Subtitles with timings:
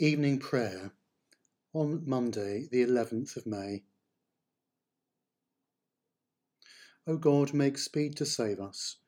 [0.00, 0.92] Evening Prayer
[1.72, 3.82] on Monday, the 11th of May.
[7.08, 8.98] O God, make speed to save us.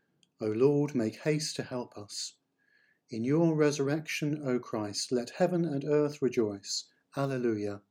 [0.40, 2.34] O Lord, make haste to help us.
[3.08, 6.86] In your resurrection, O Christ, let heaven and earth rejoice.
[7.16, 7.82] Alleluia.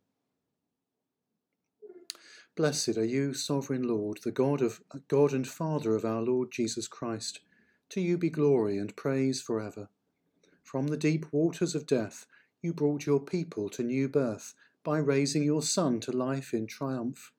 [2.57, 6.89] Blessed are you, sovereign Lord, the God of God and Father of our Lord Jesus
[6.89, 7.39] Christ.
[7.91, 9.87] To you be glory and praise forever.
[10.65, 12.25] From the deep waters of death,
[12.61, 17.31] you brought your people to new birth by raising your Son to life in triumph.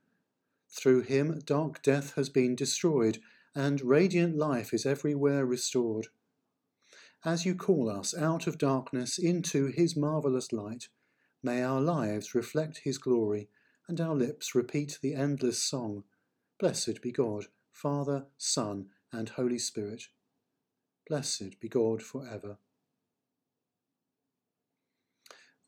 [0.69, 3.19] Through him, dark death has been destroyed,
[3.55, 6.09] and radiant life is everywhere restored.
[7.25, 10.88] As you call us out of darkness into his marvellous light,
[11.42, 13.48] may our lives reflect his glory,
[13.89, 16.05] and our lips repeat the endless song
[16.59, 20.05] Blessed be God, Father, Son, and Holy Spirit.
[21.09, 22.58] Blessed be God for ever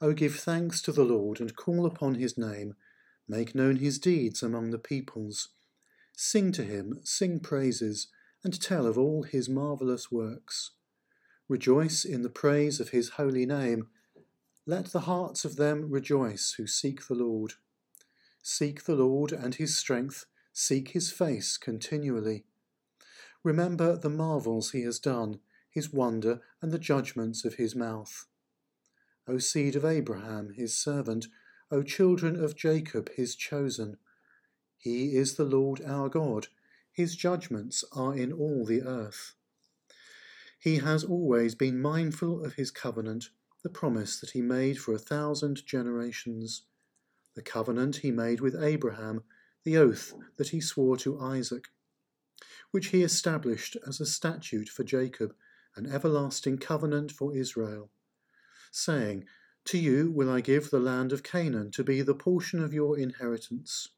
[0.00, 2.76] O give thanks to the Lord and call upon his name.
[3.26, 5.48] Make known his deeds among the peoples.
[6.16, 8.06] Sing to him, sing praises,
[8.44, 10.70] and tell of all his marvellous works.
[11.48, 13.88] Rejoice in the praise of his holy name.
[14.66, 17.54] Let the hearts of them rejoice who seek the Lord.
[18.40, 22.44] Seek the Lord and his strength, seek his face continually.
[23.42, 28.26] Remember the marvels he has done, his wonder, and the judgments of his mouth.
[29.30, 31.26] O seed of Abraham, his servant,
[31.70, 33.98] O children of Jacob, his chosen.
[34.78, 36.46] He is the Lord our God,
[36.90, 39.34] his judgments are in all the earth.
[40.58, 43.28] He has always been mindful of his covenant,
[43.62, 46.62] the promise that he made for a thousand generations,
[47.34, 49.24] the covenant he made with Abraham,
[49.62, 51.68] the oath that he swore to Isaac,
[52.70, 55.34] which he established as a statute for Jacob,
[55.76, 57.90] an everlasting covenant for Israel
[58.78, 59.24] saying,
[59.66, 62.98] To you will I give the land of Canaan to be the portion of your
[62.98, 63.88] inheritance.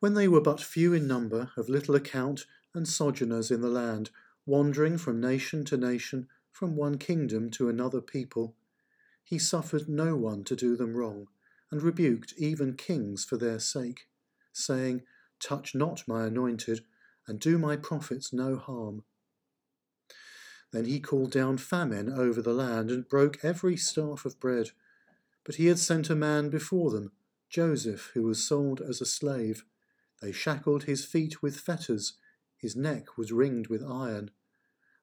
[0.00, 4.10] When they were but few in number, of little account, and sojourners in the land,
[4.46, 8.56] wandering from nation to nation, from one kingdom to another people,
[9.22, 11.28] he suffered no one to do them wrong,
[11.70, 14.08] and rebuked even kings for their sake,
[14.52, 15.02] saying,
[15.38, 16.84] Touch not my anointed,
[17.26, 19.04] and do my prophets no harm.
[20.70, 24.70] Then he called down famine over the land and broke every staff of bread.
[25.44, 27.12] But he had sent a man before them,
[27.48, 29.64] Joseph, who was sold as a slave.
[30.20, 32.14] They shackled his feet with fetters,
[32.58, 34.30] his neck was ringed with iron,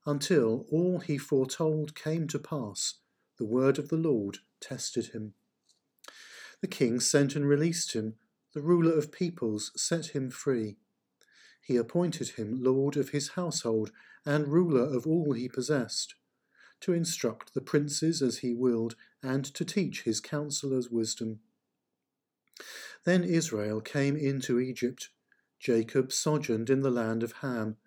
[0.06, 2.96] until all he foretold came to pass.
[3.38, 5.34] The word of the Lord tested him.
[6.62, 8.16] The king sent and released him.
[8.54, 10.78] The ruler of peoples set him free.
[11.66, 13.92] He appointed him lord of his household
[14.24, 16.14] and ruler of all he possessed,
[16.82, 21.40] to instruct the princes as he willed, and to teach his counselors wisdom.
[23.04, 25.10] Then Israel came into Egypt.
[25.60, 27.78] Jacob sojourned in the land of Ham,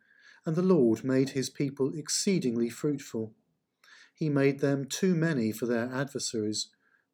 [0.45, 3.33] and the Lord made his people exceedingly fruitful.
[4.13, 6.71] He made them too many for their adversaries,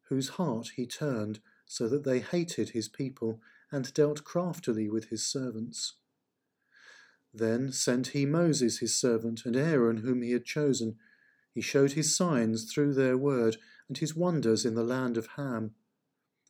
[0.09, 3.39] whose heart he turned, so that they hated his people
[3.71, 5.93] and dealt craftily with his servants.
[7.37, 10.97] Then sent he Moses his servant, and Aaron whom he had chosen.
[11.53, 13.57] He showed his signs through their word,
[13.89, 15.75] and his wonders in the land of Ham.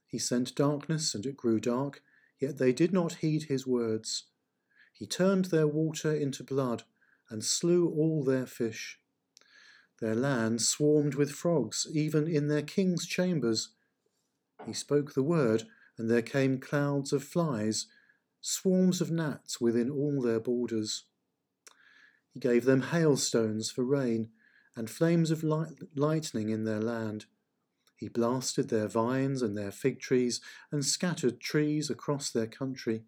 [0.06, 2.03] He sent darkness, and it grew dark,
[2.40, 4.25] yet they did not heed his words.
[4.94, 6.84] He turned their water into blood,
[7.31, 8.99] and slew all their fish.
[9.99, 13.70] Their land swarmed with frogs, even in their king's chambers.
[14.67, 15.64] He spoke the word,
[15.97, 17.88] and there came clouds of flies,
[18.47, 21.06] swarms of gnats within all their borders.
[22.32, 24.30] He gave them hailstones for rain,
[24.76, 27.26] and flames of light- lightning in their land.
[27.96, 33.06] He blasted their vines and their fig trees, and scattered trees across their country.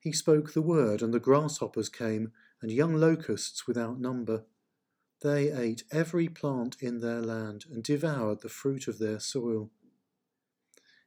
[0.00, 4.46] He spoke the word, and the grasshoppers came, and young locusts without number.
[5.20, 9.70] They ate every plant in their land, and devoured the fruit of their soil.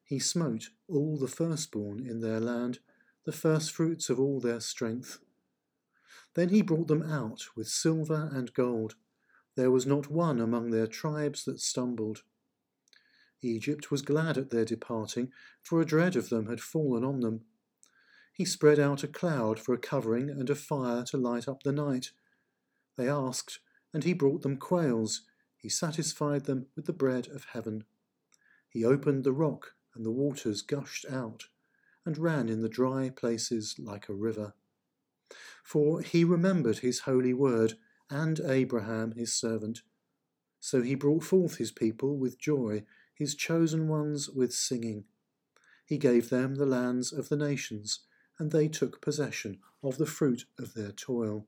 [0.04, 2.78] He smote all the firstborn in their land,
[3.26, 5.20] the firstfruits of all their strength.
[6.36, 8.96] Then he brought them out with silver and gold.
[9.56, 12.24] There was not one among their tribes that stumbled.
[13.42, 15.32] Egypt was glad at their departing,
[15.62, 17.42] for a dread of them had fallen on them.
[18.34, 21.72] He spread out a cloud for a covering and a fire to light up the
[21.72, 22.12] night.
[22.96, 23.60] They asked,
[23.94, 25.24] and he brought them quails.
[25.58, 27.84] He satisfied them with the bread of heaven.
[28.70, 31.48] He opened the rock, and the waters gushed out,
[32.06, 34.54] and ran in the dry places like a river.
[35.64, 37.78] For he remembered his holy word,
[38.10, 39.82] and Abraham his servant.
[40.60, 45.06] So he brought forth his people with joy, his chosen ones with singing.
[45.86, 48.00] He gave them the lands of the nations,
[48.38, 51.48] and they took possession of the fruit of their toil,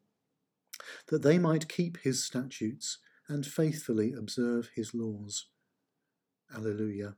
[1.07, 5.47] that they might keep his statutes and faithfully observe his laws.
[6.53, 7.15] Alleluia.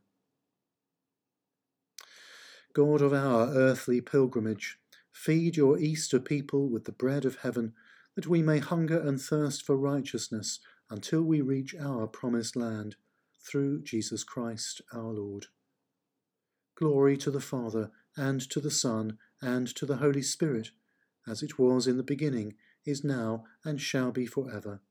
[2.73, 4.79] God of our earthly pilgrimage,
[5.11, 7.73] feed your Easter people with the bread of heaven,
[8.15, 10.59] that we may hunger and thirst for righteousness
[10.89, 12.95] until we reach our promised land,
[13.45, 15.47] through Jesus Christ our Lord.
[16.75, 20.69] Glory to the Father, and to the Son, and to the Holy Spirit,
[21.27, 22.55] as it was in the beginning,
[22.85, 24.81] is now, and shall be for ever.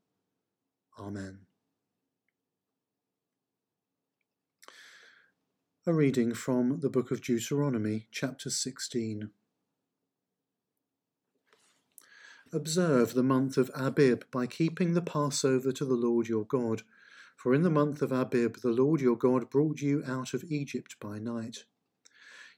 [0.99, 1.47] Amen.
[5.85, 9.31] A reading from the book of Deuteronomy, chapter 16.
[12.53, 16.83] Observe the month of Abib by keeping the Passover to the Lord your God.
[17.35, 20.95] For in the month of Abib the Lord your God brought you out of Egypt
[21.01, 21.65] by night.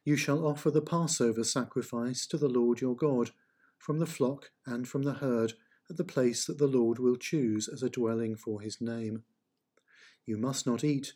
[0.05, 3.31] You shall offer the Passover sacrifice to the Lord your God,
[3.79, 5.55] from the flock and from the herd,
[5.89, 9.25] at the place that the Lord will choose as a dwelling for his name.
[10.27, 11.15] You must not eat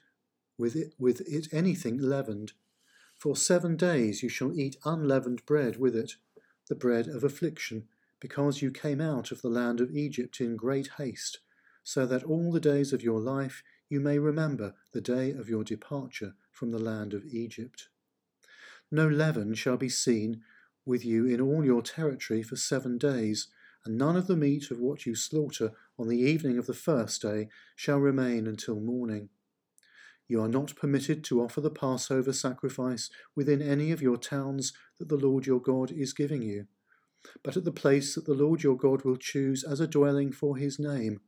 [0.59, 2.53] with it, with it anything leavened.
[3.17, 6.13] For seven days you shall eat unleavened bread with it,
[6.69, 7.89] the bread of affliction
[8.21, 11.39] because you came out of the land of Egypt in great haste,
[11.85, 15.65] so that all the days of your life you may remember the day of your
[15.65, 17.89] departure from the land of Egypt.
[18.91, 20.43] No leaven shall be seen
[20.85, 23.49] with you in all your territory for seven days,
[23.85, 27.23] and none of the meat of what you slaughter on the evening of the first
[27.23, 29.29] day shall remain until morning.
[30.29, 35.09] You are not permitted to offer the Passover sacrifice within any of your towns that
[35.09, 36.67] the Lord your God is giving you
[37.43, 40.57] but at the place that the Lord your God will choose as a dwelling for
[40.57, 41.21] his name.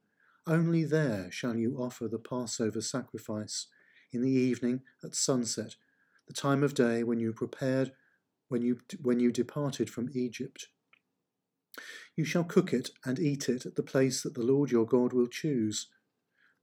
[0.47, 3.67] Only there shall you offer the Passover sacrifice,
[4.13, 5.77] in the evening at sunset,
[6.27, 7.93] the time of day when you prepared,
[8.49, 10.69] when you, when you departed from Egypt.
[12.17, 15.13] You shall cook it and eat it at the place that the Lord your God
[15.13, 15.89] will choose.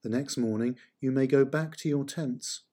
[0.03, 2.63] The next morning you may go back to your tents.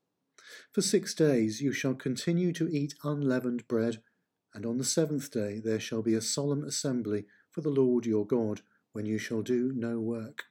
[0.73, 4.03] For six days you shall continue to eat unleavened bread
[4.55, 8.27] and on the seventh day there shall be a solemn assembly for the Lord your
[8.27, 8.61] God,
[8.93, 10.45] when you shall do no work.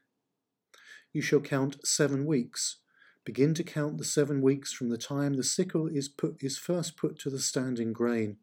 [1.14, 2.78] You shall count seven weeks.
[3.24, 6.98] Begin to count the seven weeks from the time the sickle is, put, is first
[6.98, 8.38] put to the standing grain.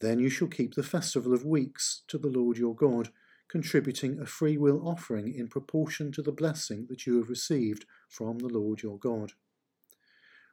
[0.00, 3.10] Then you shall keep the festival of weeks to the Lord your God,
[3.50, 8.48] contributing a freewill offering in proportion to the blessing that you have received from the
[8.48, 9.32] Lord your God.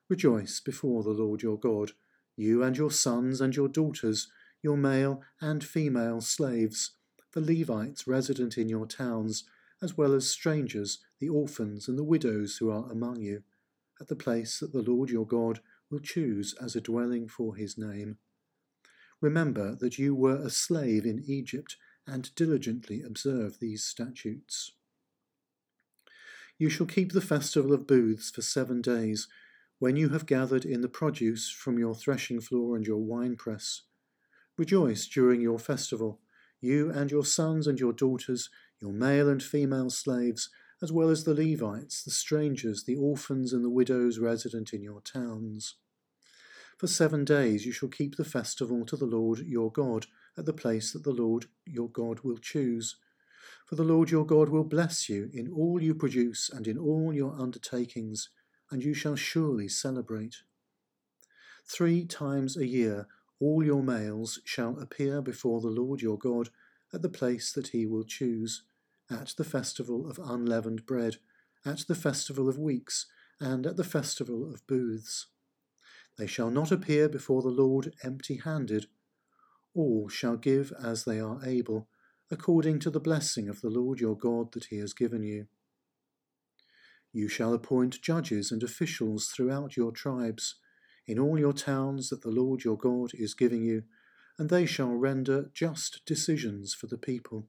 [0.10, 1.92] Rejoice before the Lord your God
[2.40, 4.28] you and your sons and your daughters,
[4.62, 6.92] your male and female slaves,
[7.34, 9.44] the Levites resident in your towns,
[9.82, 13.42] as well as strangers, the orphans and the widows who are among you,
[14.00, 17.76] at the place that the Lord your God will choose as a dwelling for his
[17.76, 18.18] name.
[19.20, 21.76] Remember that you were a slave in Egypt
[22.08, 24.72] and diligently observe these statutes.
[26.58, 29.28] You shall keep the festival of booths for seven days
[29.80, 33.84] when you have gathered in the produce from your threshing floor and your winepress.
[34.58, 36.20] Rejoice during your festival,
[36.60, 38.50] you and your sons and your daughters,
[38.82, 40.50] your male and female slaves,
[40.82, 45.02] as well as the Levites, the strangers, the orphans, and the widows resident in your
[45.02, 45.76] towns.
[46.78, 50.06] For seven days you shall keep the festival to the Lord your God
[50.38, 52.98] at the place that the Lord your God will choose.
[53.66, 57.14] For the Lord your God will bless you in all you produce and in all
[57.14, 58.30] your undertakings
[58.72, 60.36] and you shall surely celebrate.
[61.66, 63.08] Three times a year
[63.40, 66.50] all your males shall appear before the Lord your God
[66.94, 68.64] at the place that he will choose,
[69.10, 71.18] at the festival of unleavened bread,
[71.66, 73.06] at the festival of weeks,
[73.40, 75.28] and at the festival of booths.
[76.18, 78.88] They shall not appear before the Lord empty handed.
[79.78, 81.88] All shall give as they are able,
[82.32, 85.46] according to the blessing of the Lord your God that he has given you.
[87.14, 90.56] You shall appoint judges and officials throughout your tribes,
[91.06, 93.84] in all your towns that the Lord your God is giving you,
[94.40, 97.48] and they shall render just decisions for the people.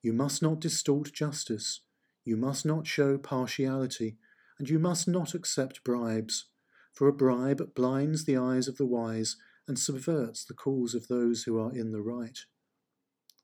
[0.00, 1.80] You must not distort justice,
[2.24, 4.16] you must not show partiality,
[4.58, 6.46] and you must not accept bribes,
[6.90, 9.36] for a bribe blinds the eyes of the wise
[9.68, 12.38] and subverts the cause of those who are in the right.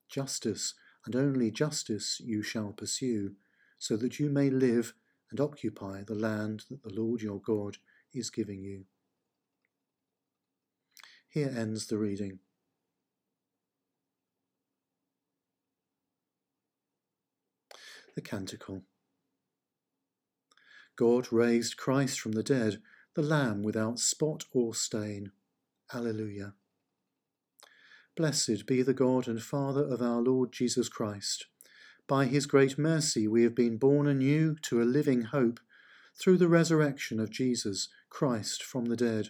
[0.09, 3.33] Justice, and only justice, you shall pursue,
[3.79, 4.95] so that you may live
[5.31, 7.77] and occupy the land that the Lord your God
[8.13, 8.85] is giving you.
[11.29, 12.41] Here ends the reading.
[18.15, 18.83] The Canticle.
[20.97, 22.83] God raised Christ from the dead,
[23.15, 25.31] the Lamb without spot or stain.
[25.93, 26.53] Alleluia.
[28.15, 31.47] Blessed be the God and Father of our Lord Jesus Christ.
[32.07, 35.61] By his great mercy we have been born anew to a living hope
[36.15, 39.29] through the resurrection of Jesus Christ from the dead,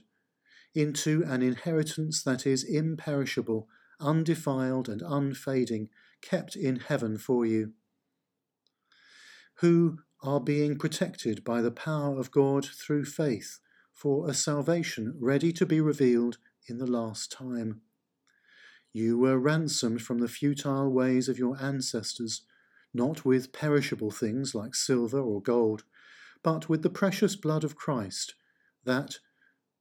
[0.74, 3.68] into an inheritance that is imperishable,
[4.00, 5.90] undefiled, and unfading,
[6.22, 7.72] kept in heaven for you,
[9.56, 13.60] who are being protected by the power of God through faith
[13.92, 16.38] for a salvation ready to be revealed
[16.68, 17.80] in the last time.
[18.92, 22.42] You were ransomed from the futile ways of your ancestors,
[22.94, 25.84] not with perishable things like silver or gold,
[26.42, 28.34] but with the precious blood of Christ,
[28.84, 29.18] that,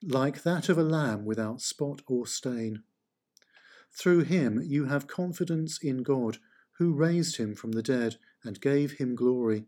[0.04, 2.84] like that of a lamb without spot or stain.
[3.92, 6.38] Through him you have confidence in God,
[6.78, 9.66] who raised him from the dead and gave him glory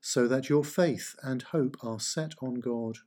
[0.00, 2.98] so that your faith and hope are set on God.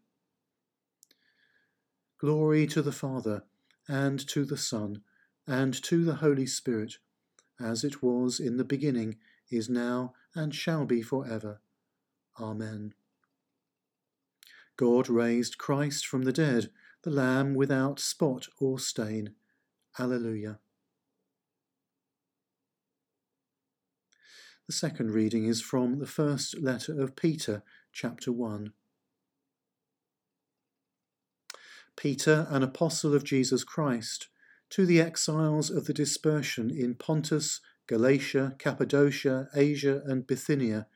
[2.20, 3.44] Glory to the Father,
[3.89, 5.01] and to the Son,
[5.48, 7.00] and to the Holy Spirit,
[7.60, 9.17] as it was in the beginning,
[9.50, 11.60] is now, and shall be for ever.
[12.39, 12.93] Amen.
[14.77, 16.69] God raised Christ from the dead,
[17.01, 19.34] the Lamb without spot or stain.
[19.98, 20.60] Alleluia.
[24.67, 28.72] The second reading is from the first letter of Peter, chapter 1.
[32.00, 34.29] Peter, an apostle of Jesus Christ,
[34.70, 40.88] to the exiles of the dispersion in Pontus, Galatia, Cappadocia, Asia, and Bithynia,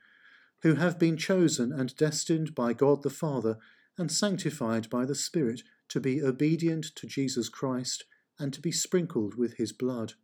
[0.62, 3.58] who have been chosen and destined by God the Father
[3.98, 8.06] and sanctified by the Spirit to be obedient to Jesus Christ
[8.38, 10.14] and to be sprinkled with his blood.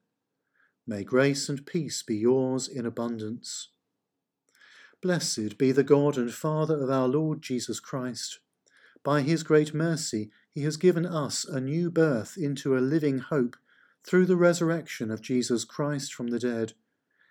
[0.87, 3.69] May grace and peace be yours in abundance.
[5.03, 8.39] Blessed be the God and Father of our Lord Jesus Christ.
[9.05, 13.57] By his great mercy, he has given us a new birth into a living hope
[14.05, 16.73] through the resurrection of Jesus Christ from the dead,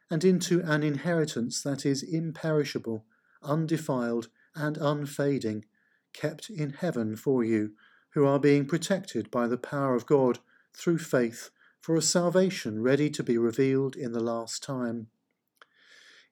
[0.10, 3.06] and into an inheritance that is imperishable,
[3.44, 5.66] undefiled, and unfading,
[6.14, 7.74] kept in heaven for you,
[8.14, 10.40] who are being protected by the power of God
[10.74, 11.50] through faith
[11.80, 15.08] for a salvation ready to be revealed in the last time.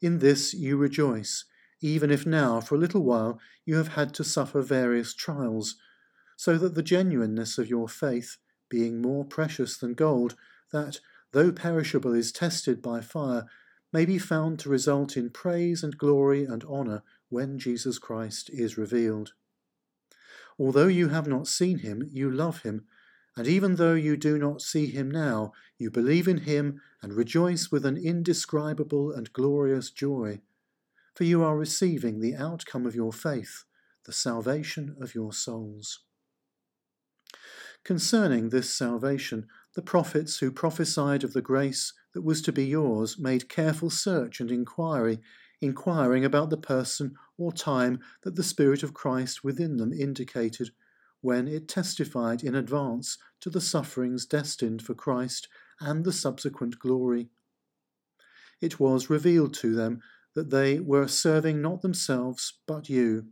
[0.01, 1.45] In this you rejoice,
[1.81, 5.75] even if now, for a little while, you have had to suffer various trials,
[6.37, 8.37] so that the genuineness of your faith,
[8.69, 10.37] being more precious than gold,
[10.71, 11.01] that,
[11.33, 13.45] though perishable, is tested by fire,
[13.91, 18.77] may be found to result in praise and glory and honour when Jesus Christ is
[18.77, 19.33] revealed.
[20.57, 22.85] Although you have not seen him, you love him
[23.37, 27.71] and even though you do not see him now, you believe in him and rejoice
[27.71, 30.41] with an indescribable and glorious joy,
[31.13, 33.63] for you are receiving the outcome of your faith,
[34.05, 35.99] the salvation of your souls.
[37.83, 43.17] Concerning this salvation, the prophets who prophesied of the grace that was to be yours
[43.19, 45.19] made careful search and inquiry,
[45.61, 50.71] inquiring about the person or time that the Spirit of Christ within them indicated
[51.21, 55.47] when it testified in advance to the sufferings destined for Christ
[55.79, 57.29] and the subsequent glory.
[58.61, 60.01] It was revealed to them
[60.35, 63.27] that they were serving not themselves but you,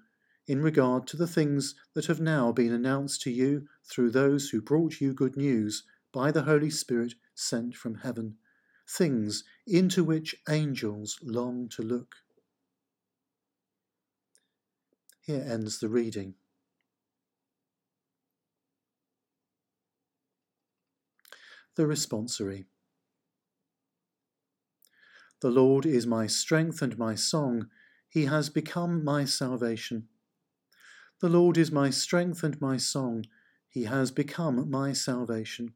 [0.47, 4.61] in regard to the things that have now been announced to you through those who
[4.61, 5.83] brought you good news
[6.13, 8.35] by the Holy Spirit sent from heaven,
[8.87, 12.15] things into which angels long to look.
[15.21, 16.35] Here ends the reading.
[21.75, 22.65] The responsory.
[25.41, 27.67] The Lord is my strength and my song.
[28.07, 30.07] He has become my salvation.
[31.25, 33.25] The Lord is my strength and my song.
[33.67, 35.73] He has become my salvation.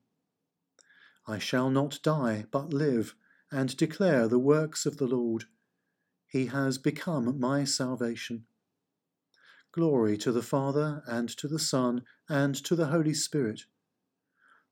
[1.25, 3.15] I shall not die, but live,
[3.51, 5.45] and declare the works of the Lord.
[6.27, 8.45] He has become my salvation.
[9.71, 13.61] Glory to the Father, and to the Son, and to the Holy Spirit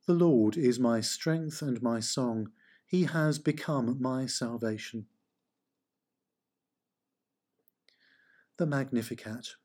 [0.06, 2.52] the Lord is my strength and my song.
[2.86, 5.08] He has become my salvation.
[8.58, 9.56] The Magnificat.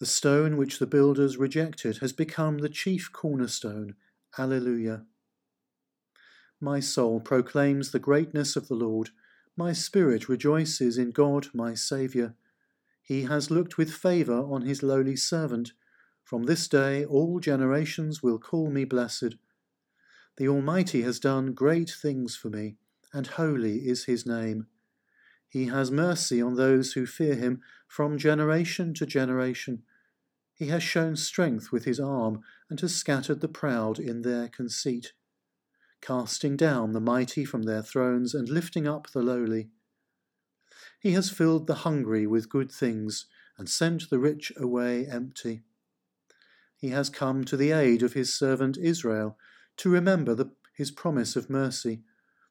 [0.00, 3.96] The stone which the builders rejected has become the chief cornerstone.
[4.38, 5.04] Alleluia.
[6.58, 9.10] My soul proclaims the greatness of the Lord.
[9.58, 12.34] My spirit rejoices in God my Saviour.
[13.02, 15.72] He has looked with favour on his lowly servant.
[16.24, 19.34] From this day all generations will call me blessed.
[20.38, 22.78] The Almighty has done great things for me,
[23.12, 24.66] and holy is his name.
[25.46, 29.82] He has mercy on those who fear him from generation to generation.
[30.60, 35.14] He has shown strength with his arm and has scattered the proud in their conceit,
[36.02, 39.70] casting down the mighty from their thrones and lifting up the lowly.
[41.00, 43.24] He has filled the hungry with good things
[43.56, 45.62] and sent the rich away empty.
[46.76, 49.38] He has come to the aid of his servant Israel
[49.78, 52.02] to remember the, his promise of mercy,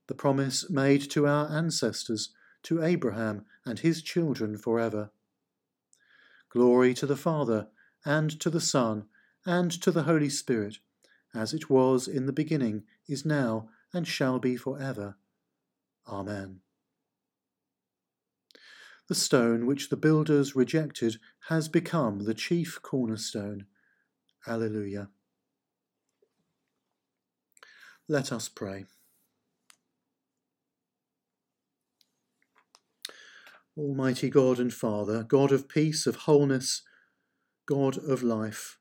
[0.07, 5.11] the promise made to our ancestors, to Abraham and his children forever.
[6.49, 7.67] Glory to the Father
[8.05, 9.05] and to the Son,
[9.45, 10.77] and to the Holy Spirit,
[11.33, 15.17] as it was in the beginning, is now, and shall be for ever.
[16.07, 16.61] Amen.
[19.07, 23.65] The stone which the builders rejected has become the chief cornerstone.
[24.47, 25.09] Alleluia.
[28.07, 28.85] Let us pray.
[33.77, 36.81] Almighty God and Father, God of peace, of wholeness,
[37.69, 38.79] God of life,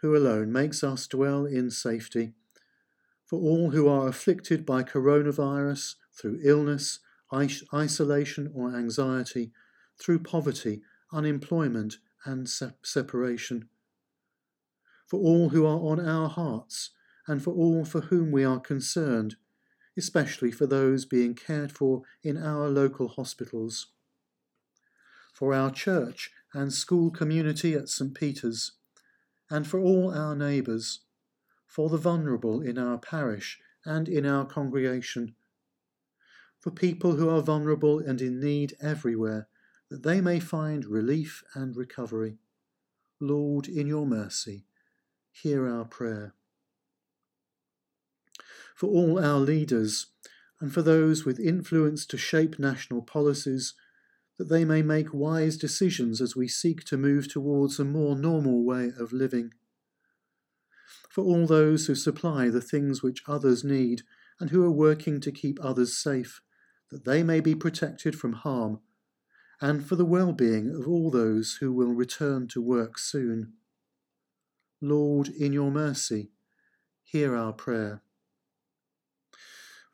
[0.00, 2.34] who alone makes us dwell in safety.
[3.26, 7.00] For all who are afflicted by coronavirus through illness,
[7.34, 9.50] isolation, or anxiety,
[9.98, 13.68] through poverty, unemployment, and se- separation.
[15.08, 16.90] For all who are on our hearts,
[17.26, 19.34] and for all for whom we are concerned,
[19.96, 23.88] especially for those being cared for in our local hospitals.
[25.34, 28.14] For our church and school community at St.
[28.14, 28.72] Peter's,
[29.50, 31.00] and for all our neighbours,
[31.66, 35.34] for the vulnerable in our parish and in our congregation,
[36.60, 39.48] for people who are vulnerable and in need everywhere,
[39.90, 42.38] that they may find relief and recovery.
[43.20, 44.64] Lord, in your mercy,
[45.30, 46.34] hear our prayer.
[48.74, 50.06] For all our leaders,
[50.60, 53.74] and for those with influence to shape national policies,
[54.38, 58.64] that they may make wise decisions as we seek to move towards a more normal
[58.64, 59.52] way of living.
[61.08, 64.02] For all those who supply the things which others need
[64.40, 66.40] and who are working to keep others safe,
[66.90, 68.80] that they may be protected from harm,
[69.60, 73.52] and for the well being of all those who will return to work soon.
[74.80, 76.32] Lord, in your mercy,
[77.04, 78.02] hear our prayer.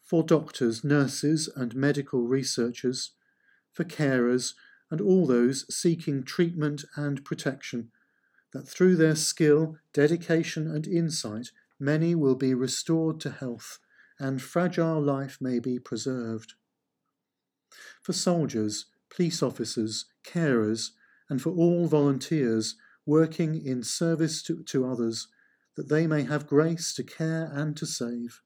[0.02, 3.12] For doctors, nurses, and medical researchers,
[3.72, 4.54] for carers,
[4.90, 7.90] and all those seeking treatment and protection,
[8.52, 13.78] that through their skill, dedication, and insight, many will be restored to health,
[14.18, 16.54] and fragile life may be preserved.
[18.02, 20.90] For soldiers, police officers, carers,
[21.28, 25.28] and for all volunteers working in service to, to others,
[25.76, 28.40] that they may have grace to care and to save.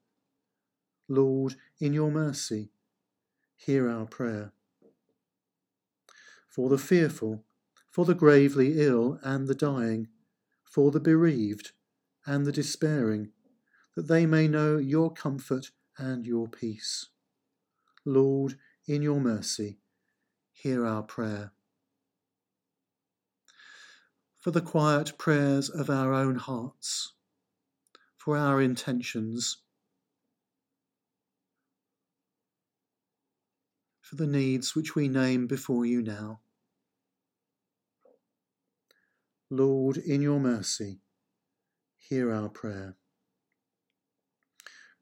[1.07, 2.71] Lord, in your mercy,
[3.55, 4.53] hear our prayer
[6.53, 7.43] for the fearful,
[7.89, 10.07] for the gravely ill and the dying,
[10.63, 11.71] for the bereaved
[12.27, 13.31] and the despairing,
[13.95, 17.07] that they may know your comfort and your peace.
[18.05, 19.79] Lord, in your mercy,
[20.51, 21.53] hear our prayer.
[24.37, 27.13] For the quiet prayers of our own hearts,
[28.17, 29.57] for our intentions,
[34.01, 36.41] for the needs which we name before you now.
[39.53, 40.97] Lord, in your mercy,
[41.95, 42.95] hear our prayer.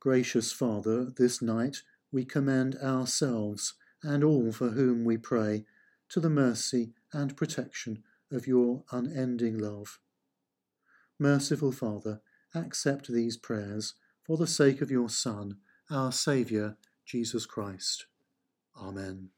[0.01, 1.77] Gracious Father, this night
[2.11, 5.63] we commend ourselves and all for whom we pray
[6.09, 9.99] to the mercy and protection of your unending love.
[11.17, 12.19] Merciful Father,
[12.53, 15.59] accept these prayers for the sake of your Son,
[15.89, 18.05] our Saviour, Jesus Christ.
[18.75, 19.29] Amen.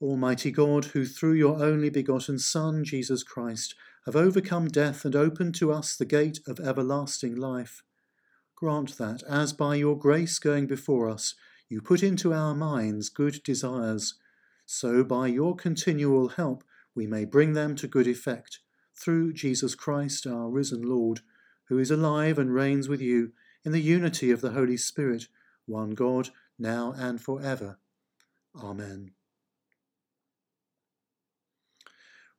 [0.00, 3.74] Almighty God, who through your only begotten Son, Jesus Christ,
[4.06, 7.82] have overcome death and opened to us the gate of everlasting life,
[8.56, 11.34] grant that, as by your grace going before us,
[11.68, 14.14] you put into our minds good desires,
[14.66, 18.60] so by your continual help we may bring them to good effect,
[18.94, 21.20] through Jesus Christ, our risen Lord,
[21.68, 23.32] who is alive and reigns with you
[23.64, 25.26] in the unity of the Holy Spirit,
[25.66, 26.28] one God,
[26.58, 27.78] now and for ever.
[28.54, 29.12] Amen.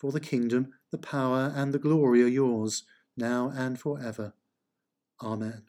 [0.00, 2.84] For the kingdom, the power, and the glory are yours,
[3.18, 4.32] now and for ever.
[5.22, 5.64] Amen.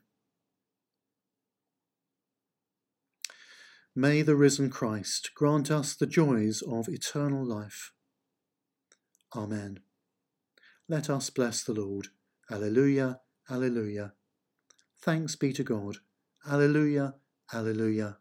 [3.93, 7.91] May the risen Christ grant us the joys of eternal life.
[9.35, 9.81] Amen.
[10.87, 12.07] Let us bless the Lord.
[12.49, 14.13] Alleluia, Alleluia.
[15.01, 15.97] Thanks be to God.
[16.49, 17.15] Alleluia,
[17.53, 18.20] Alleluia.